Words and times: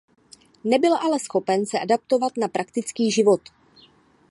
Nebyl 0.63 0.95
ale 0.97 1.19
schopen 1.19 1.65
se 1.65 1.79
adaptovat 1.79 2.37
na 2.37 2.47
praktický 2.47 3.11
život. 3.11 3.41